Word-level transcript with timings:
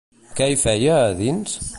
Què 0.39 0.47
hi 0.53 0.57
feia, 0.61 0.95
a 1.03 1.13
dins? 1.21 1.55